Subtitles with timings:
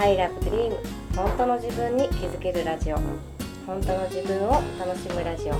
[0.00, 0.72] I love dream
[1.16, 2.96] 本当の自分に気づけるラジオ。
[3.66, 5.54] 本当の自分を楽しむラジオ。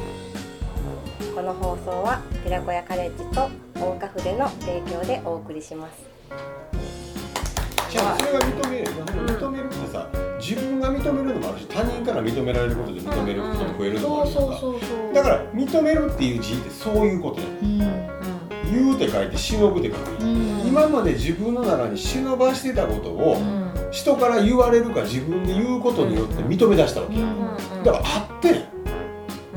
[1.34, 6.04] この放送は寺子屋カレッジと大岡筆の提供でお送りします。
[7.90, 10.06] じゃあそれが認める認めるってさ
[10.38, 14.60] 自分が認めるのもあるし他人から認められることで認めることも増えるのもあるそうやんか。
[14.60, 17.78] そうそうそうだから認めるっていう字ってそういうことやうん
[18.70, 20.22] 言うって書いて忍ぶって書く。
[20.22, 20.60] うん。
[20.68, 27.18] 今まで自分の中に忍ばしてたことをうん人から言われるか自分で言うことによって認め出したわけ。
[27.18, 28.64] ようんだからあってん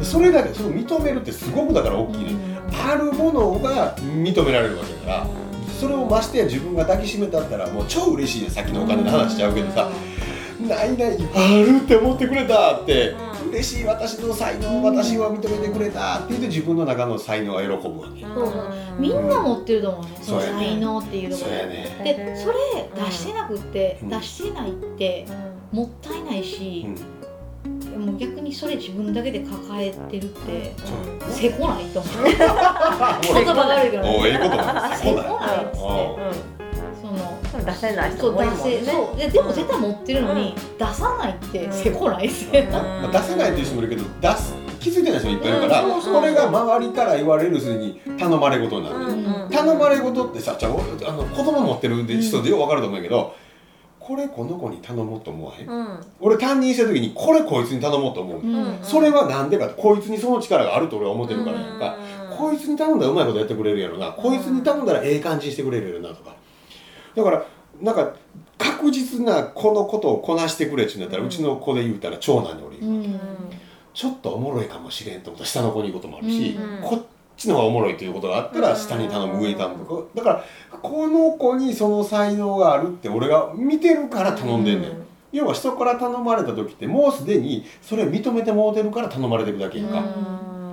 [0.04, 2.36] それだけその認めるってすごくだから大きいね。
[2.72, 5.28] あるものが認められるわけだから
[5.80, 9.90] それをましてや自分が抱きしめたったらもう超嬉しいねさっきのお金の話しちゃうけどさ。
[10.68, 18.22] ないないあるって思ってくれたってうん嬉しい私の才能私は認めてくれたって言って自分の中の才能が喜ぶわけ。
[18.22, 20.10] そうそうみんな持ってると思うね。
[20.22, 21.50] その才能っていうところ。
[21.50, 22.02] そうやね。
[22.04, 22.56] でそれ
[23.06, 24.10] 出してなくってうん。
[24.10, 25.28] 出してないって
[25.72, 26.86] もったいないし
[27.94, 28.06] うん。
[28.06, 30.74] もう逆にそれ自分だけで抱えてるって
[31.30, 32.24] せこないと思う。
[32.26, 32.36] 言
[33.46, 36.61] 葉が悪いけどおうええことだせこないっつって
[37.66, 38.64] 出せない人そうも多いもんね。
[38.64, 42.64] 出せそうででも絶対持ってるのに出さないってせこないっすよ。
[42.72, 46.02] まあ、出せないという人もいるけど出す気づいてない人もいっぱいいるから、うん。
[46.02, 53.36] それが周りから言われるすに頼まれ事になる、ん頼まれ事ってさじゃあ俺あの子供持ってる人でよく分かると思うけど、
[54.00, 56.00] これこの子に頼もうと思わへん、うん。
[56.20, 61.98] 俺担任した時にこれこいつに頼もうと思う、うんそれはなんでかってこいつにその力があると俺は思ってるからやんか、
[62.36, 66.36] こいつに頼んだらうまいことやってくれるやろな、こいつに頼んだらええ感じにしてくれるやろなとか
[67.16, 67.46] だから
[67.82, 68.14] なんか
[68.58, 73.20] 確実なこのことをこなしてくれって言うんだったら、うちの子で言うたら長男に俺言う、うん。
[73.94, 76.82] ちょっとおもろいかもしれんと思ったら下の子に言うこともあるし、うん。
[76.82, 77.02] こっ
[77.36, 79.86] ちの方がおもろいということがあったら下に頼む、上に頼む。
[79.86, 80.44] とかだから
[80.80, 84.92] この子にその才能があるって俺が見てるから頼んでんねん、
[85.32, 90.04] 要は人から頼まれた時ってもうすでにそれ認めてもうてるから頼まれてるだけやんか、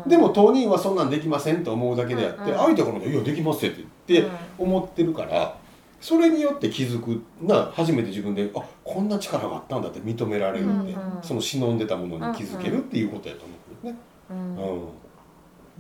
[0.07, 2.59] でも当人はそんなんできませんと思うだけであって、うん。
[2.59, 5.57] 相手からも「いやできますよ」って言って思ってるから
[6.01, 13.99] それによって気づくな初めて自分であこんな力があったんだって認められるって、うんその忍んでたものに気づけるっていうことやと思うけどね。
[14.31, 14.89] うん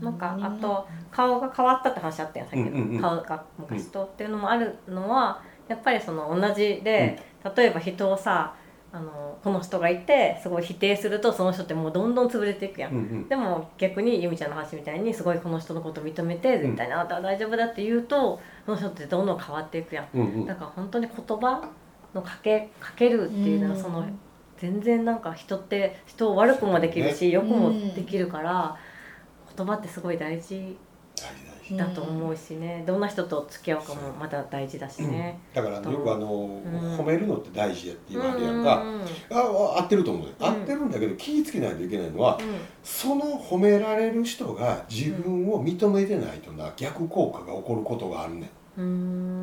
[0.04, 2.94] なんかあと顔が変わったって話あったよさっきうんうんうん。
[2.96, 4.04] の顔が昔と。
[4.04, 7.20] っていうのもあるのはやっぱりその同じで
[7.56, 8.54] 例えば人をさ
[8.90, 12.92] あのこの人がいてすごい否定するとその人ってもうどんどん潰れていくやん。
[12.92, 13.28] うんうん。
[13.28, 20.08] でも逆に由美ちゃんの話みたいにすごいこの人のこと認めて絶対にあなたは大丈夫だって言うとその人ってどんどん変わっていくやん。
[20.14, 20.46] うんうん。
[20.46, 21.70] だから本当に言葉
[22.14, 23.82] のかけかけるっていうのはうん。
[23.82, 24.06] その
[24.56, 28.76] 全然なんか人って人を悪くもできるし良くもできるから
[29.56, 30.78] 言葉ってすごい大事。
[31.14, 32.84] 大事大事だと思うしね。
[32.86, 35.38] どんな人と付き合うかもまた大事だしね。
[35.54, 36.62] だからよくあの、ん。
[36.96, 39.00] 褒めるのって大事やって言われるやうんんか、うん。
[39.36, 39.40] あ
[39.76, 40.46] あ合ってると思うね、うん。
[40.46, 42.38] 合ってるんだけど気ぃつけないといけないのは
[42.82, 48.50] その褒められる人が自分を認めてないとな逆効果が起こることがあるねん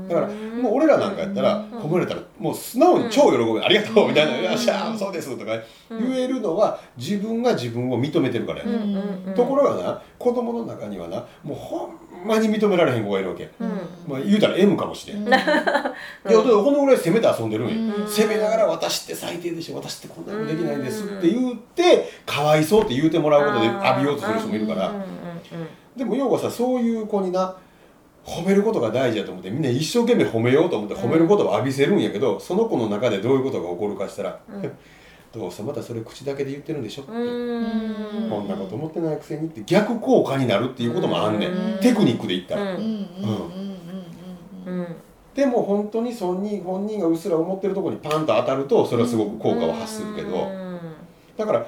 [0.07, 1.79] だからもう俺らなんかやったらうん。
[1.79, 4.44] 褒められたらもう素直に超喜ぶ、ありがとうみたいな「うん。
[4.46, 5.51] よっしゃーそうです」とか。
[5.90, 8.59] 言えるのは自分が自分を認めてるから。
[8.59, 9.34] や、うんうんうん。
[9.35, 13.69] ところがな子供の中にはなもうほんまに認められへん子がいるわけ、うん。
[14.07, 15.28] まあ、言うたら M かもしれん、うん。
[15.28, 15.40] いや
[16.24, 18.07] このぐらい攻めて遊んでるんよ、うん。
[18.07, 19.75] 攻めながら私って最低でしょ。
[19.75, 21.03] 私ってこんなのできないんです。
[21.03, 24.90] って言ってかわいそうって言うてもらうことで浴びようとする人もいるから。
[24.90, 25.06] うんうんうん
[25.95, 27.56] でも要はさそういう子にな
[28.25, 34.72] 褒めることが大事だと思ってみんな一生懸命褒めようと思って褒めることを浴びせるんやけどその子の中でどういうことが起こるかしたらうん
[35.31, 37.12] 「どうせまたそれ口だけで言ってるんでしょ」って。
[37.12, 38.30] うん。
[38.30, 41.75] こんなこと思ってないくせにって逆効果になるっていうこともあんねうん。
[41.75, 42.77] んテクニックで言ったら。
[45.36, 50.30] でも本当に本人本人がうっすら思ってるところにパンと当たるとそれはすごく効果を発するけど。
[50.30, 50.80] うん。
[51.38, 51.68] だから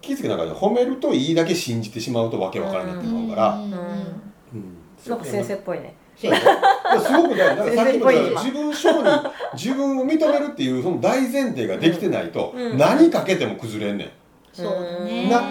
[0.00, 3.62] 気付けながら褒めるといいだけ信じてしまうとわけわからなくなってしまうから、うん。
[3.62, 5.94] うんなんか先生っぽいね。
[6.16, 6.44] そうやね
[6.90, 12.76] いやすごく大事だからさっきも言った先生っぽい自分承認自分を認めるっていうその大前提ができてないと、うん。
[12.76, 14.10] 何かけても崩れんねん。
[14.52, 15.42] そうだねな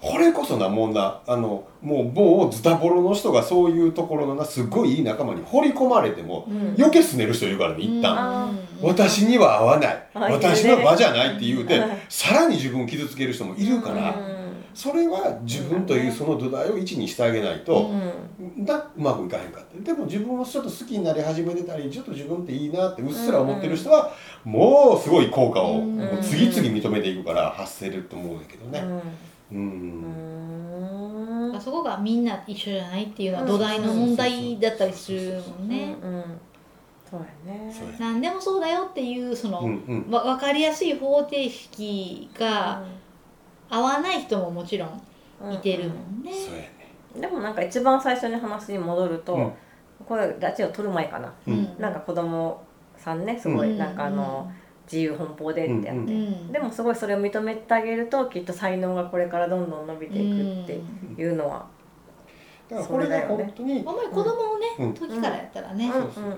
[0.00, 6.74] これこそなもんなあのもうもうズタボロの人がそういうところのなすっごいいい仲間に掘り込まれてもうん。
[6.78, 8.50] 余計すねる人いるからね一旦、あ
[8.80, 10.08] 私には合わない。
[10.14, 11.98] あ私の場じゃないって言うてはい。
[12.08, 14.47] さらに自分を傷つける人もいるから、うん
[14.78, 17.90] それは自分というその土台を一にしてあげないと、
[18.58, 24.14] だうまくいかへんかってでも自分をちょっと好きになり始めてたりちょっと自分っていいなってうっすら思ってる人は、
[24.44, 25.82] もうすごい効果を
[26.22, 28.84] 次々認めていくから発せると思うんだけどね。
[29.50, 29.58] うん。
[29.58, 31.52] うん。
[31.52, 31.60] うん。
[31.60, 35.96] そこがみんな一緒じゃないっていうのは土台の問題だったりするもんね。
[36.00, 36.24] うんうん。
[37.10, 37.74] そうやね。
[37.76, 39.66] そうや何でもそうだよっていうその、う
[40.08, 42.84] 分かりやすい方程式が
[43.70, 46.32] 合わない人ももちろんいてるもんね。
[46.32, 46.70] そうやね。
[47.20, 49.52] でもなんか一番最初に話に戻ると、うん。
[50.06, 51.76] これラジオ撮る前かな、うん。
[51.78, 52.62] なんか子供
[52.96, 53.76] さんねすごい。
[53.76, 54.50] なんかあの、
[54.90, 61.66] 自由奔放でってやって、うんうん、でもすごいそれを認めてあげるときっと才能がこれからどんどん伸びていくっていうのは、
[62.68, 64.94] だからこれが本当にあんまり子供のね、うん。
[64.94, 65.90] 時からやったらね、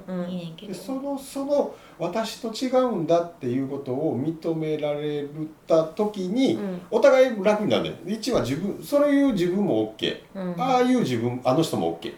[0.07, 0.31] うん。
[0.31, 0.73] いいねんけど。
[0.73, 5.27] でそのその私と違うんだっていうことを認められ
[5.67, 6.81] た時に、うん。
[6.91, 10.55] お互い楽になるね一は自分そういう自分も OK、うん。
[10.61, 12.15] ああいう自分あの人も OK っ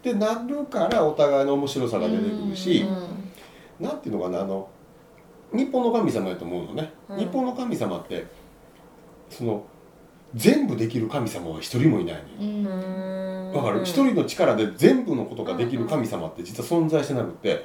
[0.00, 2.86] てなるからお互いの面白さが出てくるし、
[3.80, 3.84] うん。
[3.84, 4.68] なんていうのかなあの
[5.52, 7.18] 日本の神様やと思うのね、うん。
[7.18, 8.26] 日本の神様って
[9.28, 9.64] その
[10.34, 12.50] 全部できる神様は一人もいないのよ。
[13.52, 13.52] うん。
[13.54, 13.82] わかる？
[13.84, 17.64] 一人の力で全部のことができる神様って実は存在してなくて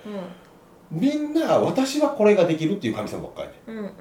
[0.90, 3.54] みんな私はこれができるっていう神様ばっかりね。
[3.68, 3.92] うんうん。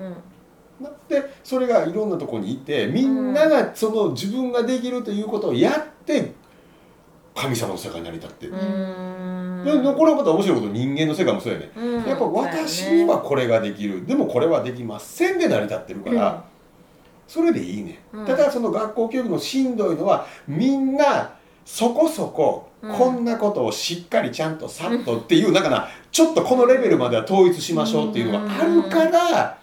[0.81, 6.33] なってそれがいろんなところにいてみんながその自分ができるということをやって
[7.35, 12.05] 神様の世界に成り立ってる、これはまた面白いこと人間の世界もそうやね、うん。
[12.05, 14.05] やっぱ私にはこれができる。
[14.05, 16.45] でもこれはできませんで成り立ってるから、
[17.31, 18.27] それでいいね、うん。
[18.27, 21.35] ただその学校教育のしんどいのはみんな
[21.65, 22.97] そこそこうん。
[22.97, 29.59] こんなことをしっかりちゃんとさっとっていうだからちょっとこのレベルまでは統一しましょうっていうのがあるから、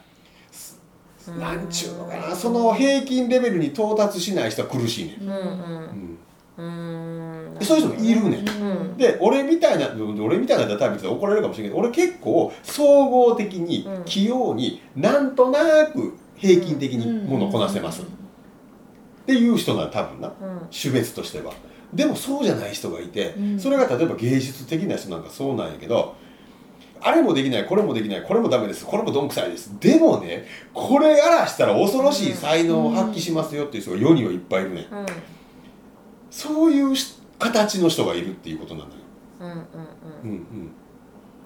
[1.28, 1.40] うん。
[1.42, 6.18] なんちゅうのかなその平均レベルに到達しない人は苦しいね、うん
[6.58, 7.48] うん。
[7.56, 7.66] うん。
[7.66, 8.98] そういう人もいるね、うん。
[8.98, 9.90] で俺みたいな
[10.24, 14.04] 俺みたいなだったら別に怒られるかもしれないけど俺結構総合的にうん。
[14.06, 18.06] 器用になんとなく平均的にものをこなせます、っ
[19.26, 20.34] ていう人なら多分なうん。
[20.72, 21.54] 種別としては。
[21.94, 23.60] でもそうじゃない人がいて、うん。
[23.60, 26.16] それが例えば芸術的な人なんかそうなんやけど
[27.00, 29.72] あれもできないこれもできないこれもダメですこれもどんくさいです。
[29.80, 35.06] でもねこれやらしたら恐ろしい才能を発揮しますよっていう人が世にはいっぱいいるね、うん。
[36.30, 38.92] そういうし形の人がいるっていうことなのよ、
[39.40, 39.56] うんうん。
[39.56, 39.62] うん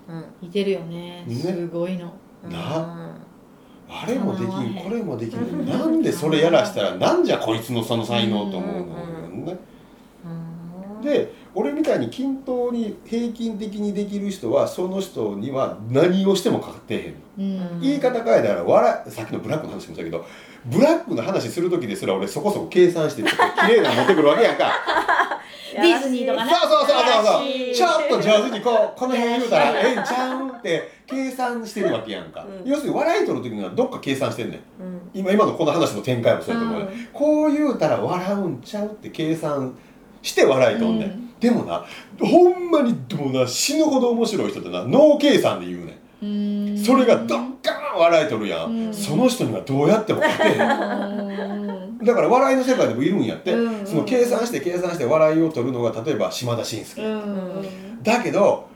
[0.07, 0.25] うん、うん。
[0.41, 1.25] 似てるよね。
[1.27, 1.35] ね。
[1.35, 2.13] すごいの。
[2.43, 2.51] うん。
[2.51, 3.15] な
[3.93, 8.83] あれもできんんこれもできんなんでそれやらしたらなんじゃこいつのその才能と思うのよ
[9.45, 9.57] ね。
[10.25, 10.27] う
[10.99, 17.17] んで俺みたいに均等に平均的にできる人はその人には何をしてもかかってへんの。
[17.39, 17.81] うん。
[17.81, 20.25] 言い方変えたら笑いさっきのブラックの話もしたけど
[20.65, 23.29] ブラックの話する時ですら俺そこそこ計算して綺
[23.67, 24.71] 麗なの持ってくるわけやんか
[25.75, 26.51] ディズニーとかね。
[26.53, 32.69] そうそうそうそうちょっと上手にこうこの辺言うたら ええんちゃうんって計算してるわけやんか、うん。
[32.69, 34.83] 要するに笑い取る時にはどっか計算してんねん。
[34.83, 35.01] うん。
[35.13, 37.07] 今今のこの話の展開もそうやと思うよ、うん。
[37.13, 39.75] こう言うたら笑うんちゃうって計算
[40.21, 41.33] して笑いとんねん、うん。
[41.39, 41.83] でもな
[42.19, 48.93] ほんまにでもな死ぬほど面白い人ってな脳計算で言うねんそれがドッカーン笑いとるやん、うん。
[48.93, 50.67] その人にはどうやっても勝てへん。
[50.67, 57.65] う んだから笑いの世界でもいるんやって、うんその計算して計算して笑いを取るのが例えば島田紳介、うん
[58.03, 58.69] だけど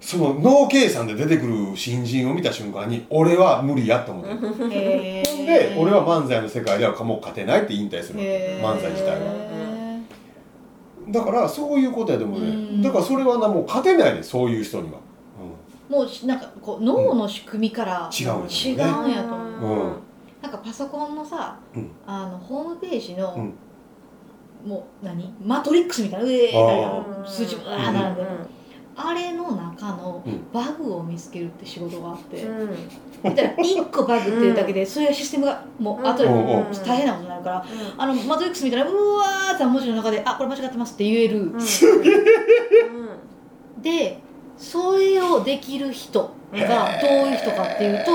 [0.00, 4.24] その脳計算で出てくる新人を見た瞬間に俺は無理やと思っ
[4.68, 9.52] てで俺は漫才の世界ではもう勝てないって引退する漫才自体は。
[11.08, 12.82] だからそういうことやでもね、うん。
[12.82, 14.98] だからそれはなもう勝てないねそういう人には、
[15.92, 19.88] もうしなんかこう脳の仕組みから違うん違うんやと思う。
[19.88, 19.96] うん。
[20.40, 21.90] なんかパソコンのさ、うん。
[22.06, 23.54] あのホームページの、うん。
[24.66, 25.34] もう何？
[25.44, 28.28] マトリックスみたいな上あが数字がうん並んでる、
[28.96, 30.50] あれの中のうん。
[30.50, 32.70] バグを見つけるって仕事があって、うん。
[33.22, 37.66] 見たら1個バグっていうだけで、そういうシステムがもう後で大変なことになるから、
[37.98, 41.56] あのマトリックスみたいなうわーって文字の中で「あこれ間違ってます」って言える、う
[43.78, 43.82] ん。
[43.82, 44.22] で
[44.62, 48.12] それをできる人がどういう人かっていうと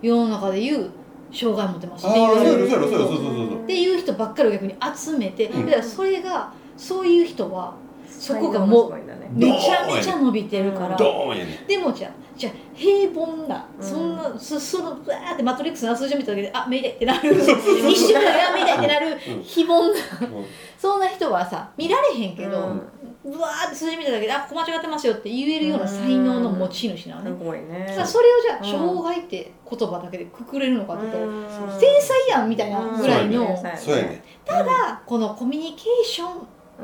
[0.00, 0.90] 世の中でいう
[1.32, 2.06] 障害持ってます。
[2.06, 3.64] っていう。
[3.64, 5.66] っていう人ばっかりを逆に集めて、うん。
[5.66, 7.74] だからそれがそういう人は
[8.08, 8.94] そこがもう
[9.32, 10.96] めちゃめちゃ伸びてるから。
[10.96, 13.84] でもじゃあじゃあ平凡な、うん。
[13.84, 17.34] そんなそそのブワーってマトリックスの数字を見ただけであメイデイってなる。
[17.34, 17.44] 一
[17.96, 19.42] 瞬であメイデイってなるうん。
[19.42, 19.88] 非凡な。
[19.88, 19.96] うん。
[20.78, 22.72] そんな人はさ見られへんけど、
[23.28, 27.92] うんブワーって数字見ただけであここ間違ってますよって言えるような才能の持ち主なのね、すごいね。
[27.94, 28.94] さあそれをじゃあうん。
[28.94, 31.80] 障害って言葉だけでくくれるのかって言ったら、うん。
[31.80, 33.56] 天才やんみたいなぐらいの、うん。
[33.76, 34.24] そうやね。
[34.44, 36.26] ただこのコミュニケーショ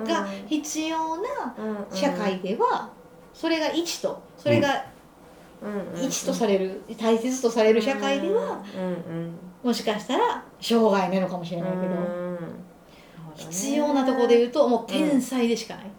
[0.02, 1.54] ンが必要な
[1.92, 2.90] 社会では
[3.32, 4.84] それが一とそれが
[6.02, 8.62] 一とされる大切とされる社会では
[9.62, 12.34] もしかしたら障害なのかもしれないけど。
[13.36, 15.90] 必要なところで言うともう天才でしかない。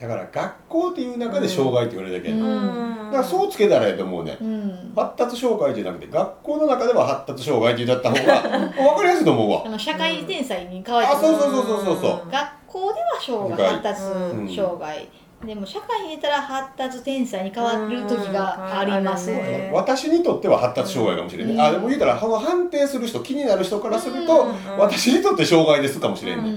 [0.00, 3.06] だから学校っていう中で障害って言われるだけうん。
[3.06, 4.38] だからそうつけたらええと思うね。
[4.40, 4.92] うん。
[4.94, 8.42] 発達障害じゃなくて学校の中では発達障害って言った方が
[8.78, 9.62] 分かりやすいと思うわ。
[9.66, 12.30] あの社会天才に変わってあそうそうそうそうそうそう。
[12.30, 15.08] 学校では障害発達うん障害、
[15.44, 19.36] でも社会に出たら発達天才に変わる時がありますうん。
[19.38, 19.72] ね。
[19.74, 21.60] 私にとっては発達障害かもしれない、うん。
[21.60, 26.50] あでも言うたら判定する人気になる人からすると、うん私にとって障害ですかもしれんね、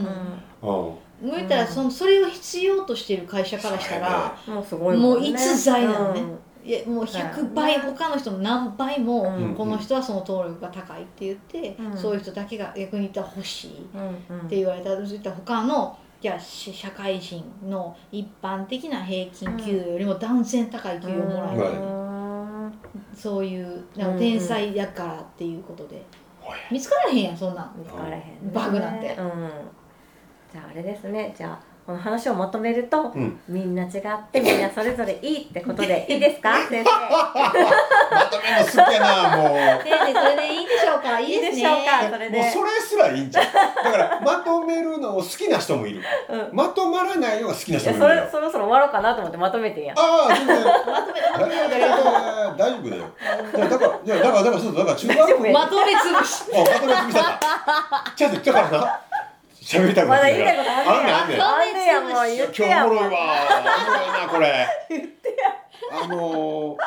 [0.61, 6.21] うん言ったらそのそれを必要としている会社からしたら、もうすごいもう逸材なのね。
[6.21, 6.39] うん。
[6.63, 9.55] いやもう100倍他の人の何倍もうん。
[9.55, 11.97] この人はその登録が高いって言って、うん。
[11.97, 13.73] そういう人だけが逆に言ったら欲しいっ
[14.29, 14.47] うんうん。
[14.47, 21.67] て言われたらそういった他のじゃあし社会人の一般的な平均給与よりも断然高い給与をもらえる、う
[22.67, 22.73] ん。
[23.15, 26.03] そういうなんか天才やからっていうことで、
[26.71, 27.63] 見つからへんやんそんな。
[27.63, 28.39] ん見つからへんね。
[28.53, 29.15] バグなんて。
[29.17, 29.49] うん
[30.51, 31.33] じゃああれですね。
[31.37, 33.39] じゃあこの話をまとめると、うん。
[33.47, 33.91] みんな違っ
[34.31, 36.53] てみんなそれぞれいいってことで いいですか？
[36.69, 36.91] 先生。
[38.13, 39.57] まとめるの好きやなもう。
[39.83, 41.19] 先生それでいいでしょうか？
[41.19, 42.09] いいでしょうか？
[42.11, 42.37] それで。
[42.39, 46.01] もうそれすらいいんじゃんだからまとめるのを好きな人もいる。
[46.29, 46.49] うん。
[46.51, 49.93] まとまらないのが好きない人もいるそろそろ終わろうかなと思ってまとめてんや。
[49.97, 50.63] ああ全然。
[50.63, 53.03] まとめまとめ大丈夫だよ。
[53.69, 55.49] だからいやだからだからそうだから中学校。
[55.51, 56.43] まとめつぶし。
[56.53, 57.39] あまとめつぶした。
[58.15, 58.99] ちゃんと言ったからな
[59.71, 60.43] 喋りたくなまだってきた。
[60.43, 61.05] 言いたいことあん。
[61.05, 61.41] ねやあんねん。
[61.41, 63.19] あんねやもう言って今日やもうおもろいわ。
[63.21, 64.67] おもろいなこれ。
[64.89, 65.55] 言ってや。
[66.03, 66.77] あのー、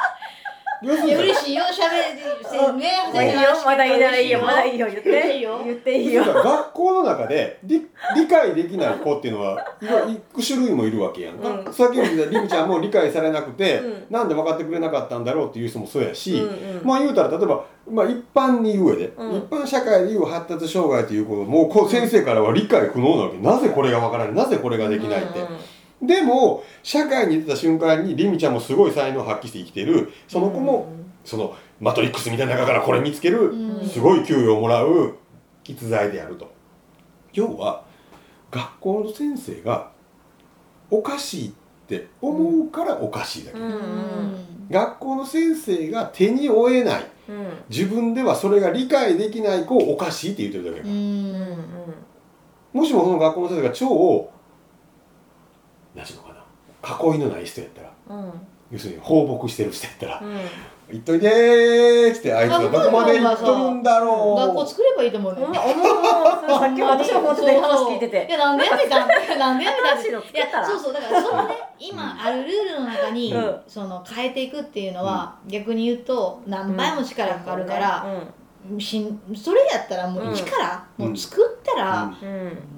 [0.85, 1.65] 嬉しいよ。
[1.73, 2.91] しゃべりね。
[3.13, 3.49] まあいいよ。
[3.65, 5.37] まだいいならいいよまだいいよ言って。
[5.37, 5.63] いいよ。
[5.65, 6.25] 言っていいよ。
[6.25, 7.87] 学校の中で理
[8.17, 11.73] 理解できない子っていうのはいろいく種類もいるわけやんか、うん。
[11.73, 14.07] さっき言ったりみちゃんも理解されなくて、うん。
[14.11, 16.87] なんで分かってくれなかったんだろうっていう人もそうやし、うんうん。
[16.87, 19.37] まあ言うたら例えば、まあ、一般に言う上で、うん。
[19.37, 23.39] 一般社会で言う発達障害ということもうこう先生からは理解不能なわけ。
[23.39, 24.35] なぜこれが分からない？
[24.35, 25.41] なぜこれができないって、
[26.07, 30.13] でも社会に出た瞬間にりみちゃんもすごい才能を発揮して生きてる。
[30.29, 30.89] その子も、
[31.25, 33.89] そのマトリックスみたいな中からこれ見つける、うん。
[33.89, 35.17] すごい給与をもらう
[35.67, 36.53] 逸材であると。
[37.33, 37.85] 要は
[38.51, 39.91] 学校の先生が
[40.91, 41.53] おかしいっ
[41.89, 44.37] て思うからおかしいだけ、うんうん。
[44.71, 47.05] 学校の先生が手に負えない。
[47.29, 47.49] うん。
[47.69, 51.95] 自分ではそれが理解できない子をおかしいって言ってるだけ、うんうん
[52.75, 54.31] もしもその学校の先生が超
[55.95, 57.13] 何ていうのかな。
[57.13, 57.91] 囲いのない人やったら。
[58.09, 58.33] うん。
[58.71, 60.21] 要するに放牧してる人やったら。
[60.21, 60.39] うん
[60.93, 64.41] 「行っといでー」っつってあいつがどこまで行っとるんだろう。
[64.49, 69.09] 学校作ればいいと思うようそれさっきも私も本当に話聞いていてやなんでやめたん？
[69.39, 70.93] なんでやめたんいやそうそう。
[70.93, 73.61] だからそのね今あるルールの中に、うん。
[73.67, 78.07] その変えていくっていうのは、逆に言うと何倍も力がかかるから、
[78.79, 81.07] しんそれやったらもう一から、うん。
[81.09, 82.13] もう作ったら、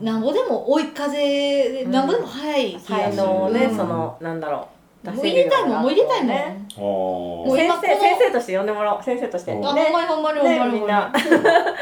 [0.00, 1.90] なんぼでも追い風で、うん。
[1.90, 3.24] なんぼでも早い気が才する。
[3.24, 3.76] 能をねうん。
[3.76, 4.68] そのなんだろ
[5.04, 6.66] うもう入れたいもんもう入れたいもん、ね。
[6.76, 9.02] もう先生先生として呼んでもらおう。
[9.04, 9.52] 先生として。
[9.52, 11.22] うんあほんねまにほんまにほんまにほんまに。
[11.22, 11.74] ねみんな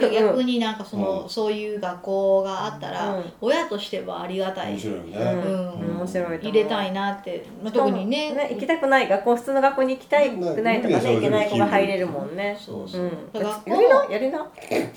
[0.00, 1.28] で逆になんかその、うん。
[1.28, 3.24] そういう学校があったら、うん。
[3.40, 4.72] 親としてはありがたい。
[4.72, 5.96] 面白いよね、うん。
[5.98, 8.48] 面白い入れたいなって、まあ、特にね。
[8.50, 12.58] 行きたくない学校普通の学校に行きたくないとかね行けない子が入れるもんね。
[12.58, 13.06] そうそう、う。
[13.06, 13.10] ん。
[13.32, 14.06] 学校やりな？
[14.10, 14.38] やりな？
[14.38, 14.48] そう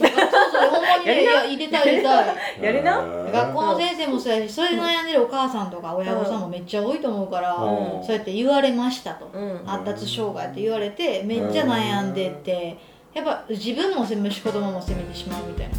[0.02, 1.32] そうほんまにやりな？
[1.32, 2.36] いや入れたい入れたい。
[2.62, 2.92] やりな？
[2.92, 8.04] へー学校の先生もそうやしそれで悩んでるお母さんとか親御さんもめっちゃ多いと思うから、うん。
[8.06, 9.66] そうやって言われましたと、うん。
[9.66, 12.78] 発達障害って言われてめっちゃ悩んでて
[13.14, 15.76] やっぱ自分も責めるし子供も責めてしまうみたいな。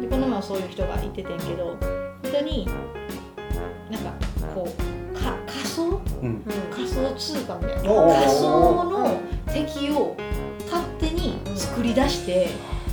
[0.00, 2.66] でこの前はそういう人がいててんけど本当に
[3.90, 4.12] なんか
[4.54, 6.00] こうか仮想？
[6.22, 6.42] うん。
[6.70, 7.82] 仮想通貨みたいな。
[7.82, 9.20] 仮想の
[9.52, 10.16] 敵を
[10.70, 12.48] 勝手に作り出して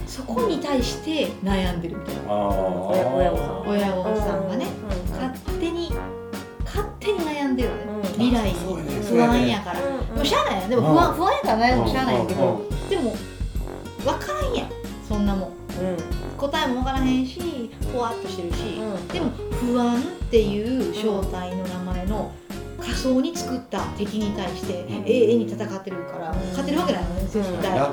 [0.06, 2.22] そこに対して悩んでるみたいな。
[2.32, 3.68] 親親御さん。
[3.68, 4.68] 親御さんがね
[5.08, 5.92] うん勝手に
[6.64, 7.84] 勝手に悩んでるのね。
[7.96, 8.04] うん。
[8.04, 8.54] 未来に
[9.04, 9.80] 不安やから。
[9.84, 11.16] うんもうしゃあないやんでも不安うん。
[11.18, 13.16] 不安やから悩んでもしゃあないけうんどでも
[14.04, 14.70] 分からんやん。
[15.08, 15.52] そんなもん。
[16.38, 18.80] 答えも分からへんしふわっとしてるし、
[19.12, 22.32] でも不安っていう正体の名前の
[22.80, 27.92] 仮想に作った敵に対して永遠に戦ってるから、勝てるわけないのね絶対、な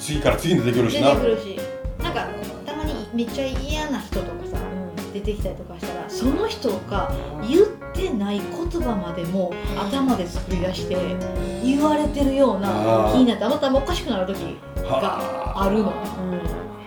[0.00, 1.58] 次から次に出てくるしな出てくるし
[2.02, 2.14] なん。
[2.14, 2.26] か
[2.66, 4.58] たまにめっちゃ嫌な人とかさ
[5.12, 7.12] 出てきたりとかしたらその人が
[7.46, 10.96] 言ってない言葉までも頭で作り出して
[11.62, 15.92] 言われてるような気になって頭おかしくなる時はあるの。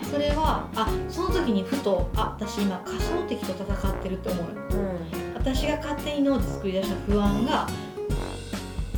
[0.09, 4.51] それはあその時にふとあ私今仮想敵と戦ってるって思うの。
[5.35, 7.67] 私が勝手に脳で作り出した不安が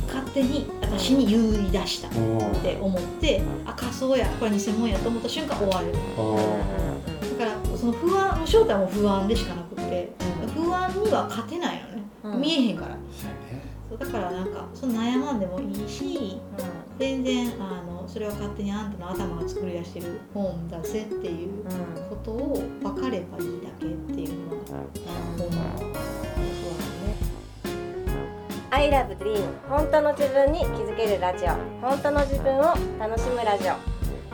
[0.06, 5.92] 勝手に私に言い出したっうんて思ってあ仮想やこれ偽物やと思った瞬間終わる。
[7.38, 10.12] だからその不安の正体も不安でしかなくて
[10.54, 11.82] 不安には勝てない
[12.22, 12.96] のね、見えへんから。
[13.88, 16.38] そうだからなんかその悩まんでもいいし
[16.98, 21.64] 全然あのそれは勝手にあんたの頭が作り出してる本出せっていう
[22.10, 24.82] ことを分かればいいだけっていうのは
[25.38, 25.50] 思う。
[28.72, 31.50] I love dream 本当の自分に気づけるラジオ。
[31.80, 33.74] 本当の自分を楽しむラジオ。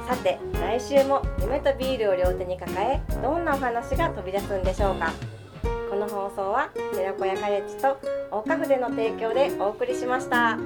[0.09, 5.13] さて来週も夢とビールを両手に抱えどんなお話が飛び出すんでしょうか。
[5.91, 7.99] この放送は寺子屋カレッジと
[8.31, 10.59] 大花筆の提供でお送りしました。